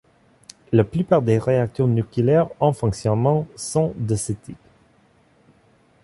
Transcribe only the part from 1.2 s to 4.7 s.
des réacteurs nucléaires en fonctionnement sont de ce type.